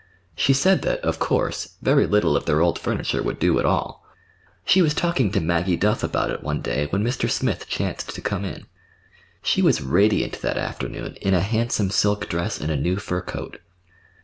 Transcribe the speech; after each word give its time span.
She 0.35 0.53
said 0.53 0.81
that, 0.81 0.99
of 1.01 1.19
course, 1.19 1.75
very 1.79 2.07
little 2.07 2.35
of 2.35 2.47
their 2.47 2.59
old 2.59 2.79
furniture 2.79 3.21
would 3.21 3.37
do 3.37 3.59
at 3.59 3.67
all. 3.67 4.03
She 4.65 4.81
was 4.81 4.95
talking 4.95 5.31
to 5.31 5.39
Maggie 5.39 5.77
Duff 5.77 6.03
about 6.03 6.31
it 6.31 6.41
one 6.41 6.59
day 6.59 6.87
when 6.89 7.03
Mr. 7.03 7.29
Smith 7.29 7.67
chanced 7.69 8.15
to 8.15 8.19
come 8.19 8.43
in. 8.43 8.65
She 9.43 9.61
was 9.61 9.79
radiant 9.79 10.41
that 10.41 10.57
afternoon 10.57 11.17
in 11.21 11.35
a 11.35 11.41
handsome 11.41 11.91
silk 11.91 12.27
dress 12.29 12.59
and 12.59 12.71
a 12.71 12.75
new 12.75 12.95
fur 12.97 13.21
coat. 13.21 13.59